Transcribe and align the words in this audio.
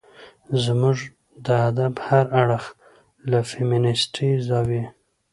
زموږ 0.63 0.97
د 1.45 1.47
ادب 1.69 1.93
هر 2.07 2.25
اړخ 2.41 2.63
له 3.29 3.39
فيمنستي 3.51 4.29
زاويې 4.47 4.85